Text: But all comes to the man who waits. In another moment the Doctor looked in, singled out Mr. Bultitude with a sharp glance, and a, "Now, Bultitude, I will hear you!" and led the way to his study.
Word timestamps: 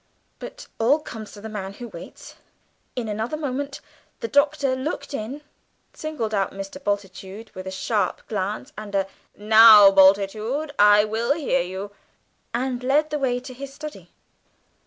But 0.39 0.65
all 0.79 0.97
comes 0.99 1.31
to 1.33 1.41
the 1.41 1.47
man 1.47 1.73
who 1.73 1.87
waits. 1.89 2.33
In 2.95 3.07
another 3.07 3.37
moment 3.37 3.81
the 4.19 4.27
Doctor 4.27 4.75
looked 4.75 5.13
in, 5.13 5.43
singled 5.93 6.33
out 6.33 6.49
Mr. 6.53 6.83
Bultitude 6.83 7.51
with 7.53 7.67
a 7.67 7.69
sharp 7.69 8.27
glance, 8.27 8.73
and 8.75 8.95
a, 8.95 9.05
"Now, 9.37 9.91
Bultitude, 9.91 10.71
I 10.79 11.05
will 11.05 11.33
hear 11.35 11.61
you!" 11.61 11.91
and 12.51 12.81
led 12.81 13.11
the 13.11 13.19
way 13.19 13.39
to 13.41 13.53
his 13.53 13.71
study. 13.75 14.09